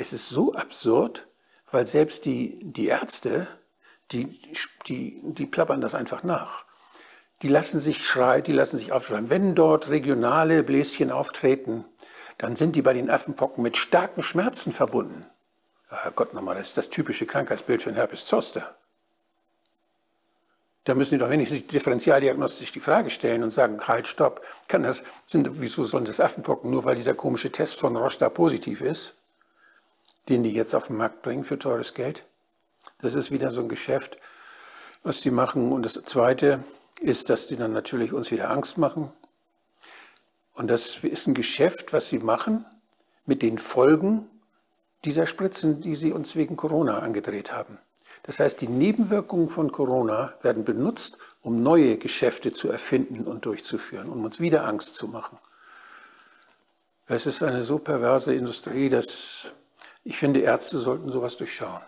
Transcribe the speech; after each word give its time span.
Es 0.00 0.12
ist 0.12 0.28
so 0.28 0.54
absurd, 0.54 1.26
weil 1.72 1.84
selbst 1.84 2.24
die, 2.24 2.60
die 2.62 2.86
Ärzte, 2.86 3.48
die, 4.12 4.38
die, 4.86 5.20
die 5.24 5.46
plappern 5.46 5.80
das 5.80 5.96
einfach 5.96 6.22
nach. 6.22 6.64
Die 7.42 7.48
lassen 7.48 7.80
sich 7.80 8.06
schreien, 8.06 8.44
die 8.44 8.52
lassen 8.52 8.78
sich 8.78 8.92
aufschreiben. 8.92 9.28
Wenn 9.28 9.56
dort 9.56 9.88
regionale 9.88 10.62
Bläschen 10.62 11.10
auftreten, 11.10 11.84
dann 12.38 12.54
sind 12.54 12.76
die 12.76 12.82
bei 12.82 12.92
den 12.92 13.10
Affenpocken 13.10 13.60
mit 13.60 13.76
starken 13.76 14.22
Schmerzen 14.22 14.70
verbunden. 14.70 15.26
Herr 15.88 16.12
Gott 16.12 16.32
nochmal, 16.32 16.54
das 16.54 16.68
ist 16.68 16.76
das 16.76 16.90
typische 16.90 17.26
Krankheitsbild 17.26 17.82
für 17.82 17.90
ein 17.90 17.96
Herpes 17.96 18.24
Zoster. 18.24 18.76
Da 20.84 20.94
müssen 20.94 21.14
die 21.14 21.18
doch 21.18 21.30
wenigstens 21.30 21.66
differentialdiagnostisch 21.66 22.70
die 22.70 22.78
Frage 22.78 23.10
stellen 23.10 23.42
und 23.42 23.50
sagen, 23.50 23.80
halt, 23.88 24.06
stopp, 24.06 24.46
kann 24.68 24.84
das, 24.84 25.02
sind, 25.26 25.60
wieso 25.60 25.82
sollen 25.84 26.04
das 26.04 26.20
Affenpocken, 26.20 26.70
nur 26.70 26.84
weil 26.84 26.94
dieser 26.94 27.14
komische 27.14 27.50
Test 27.50 27.80
von 27.80 27.96
Roche 27.96 28.20
da 28.20 28.28
positiv 28.28 28.80
ist, 28.80 29.17
den 30.28 30.42
die 30.42 30.52
jetzt 30.52 30.74
auf 30.74 30.88
den 30.88 30.96
Markt 30.96 31.22
bringen 31.22 31.44
für 31.44 31.58
teures 31.58 31.94
Geld? 31.94 32.24
Das 33.00 33.14
ist 33.14 33.30
wieder 33.30 33.50
so 33.50 33.60
ein 33.60 33.68
Geschäft, 33.68 34.18
was 35.02 35.20
die 35.20 35.30
machen. 35.30 35.72
Und 35.72 35.82
das 35.82 35.94
Zweite 36.04 36.62
ist, 37.00 37.30
dass 37.30 37.46
die 37.46 37.56
dann 37.56 37.72
natürlich 37.72 38.12
uns 38.12 38.30
wieder 38.30 38.50
Angst 38.50 38.78
machen. 38.78 39.12
Und 40.54 40.68
das 40.68 41.04
ist 41.04 41.26
ein 41.26 41.34
Geschäft, 41.34 41.92
was 41.92 42.08
sie 42.08 42.18
machen 42.18 42.64
mit 43.26 43.42
den 43.42 43.58
Folgen 43.58 44.28
dieser 45.04 45.26
Spritzen, 45.26 45.80
die 45.80 45.94
sie 45.94 46.12
uns 46.12 46.34
wegen 46.34 46.56
Corona 46.56 46.98
angedreht 46.98 47.52
haben. 47.52 47.78
Das 48.24 48.40
heißt, 48.40 48.60
die 48.60 48.68
Nebenwirkungen 48.68 49.48
von 49.48 49.70
Corona 49.70 50.34
werden 50.42 50.64
benutzt, 50.64 51.18
um 51.40 51.62
neue 51.62 51.96
Geschäfte 51.96 52.52
zu 52.52 52.68
erfinden 52.68 53.26
und 53.26 53.46
durchzuführen, 53.46 54.08
um 54.08 54.24
uns 54.24 54.40
wieder 54.40 54.66
Angst 54.66 54.96
zu 54.96 55.06
machen. 55.06 55.38
Es 57.06 57.26
ist 57.26 57.42
eine 57.42 57.62
so 57.62 57.78
perverse 57.78 58.34
Industrie, 58.34 58.88
dass 58.88 59.52
ich 60.08 60.16
finde, 60.16 60.40
Ärzte 60.40 60.80
sollten 60.80 61.12
sowas 61.12 61.36
durchschauen. 61.36 61.82